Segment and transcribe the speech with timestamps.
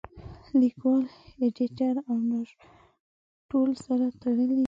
[0.61, 1.03] لیکوال
[1.41, 2.59] اېډیټر او ناشر
[3.49, 4.57] ټول سره تړلي دي.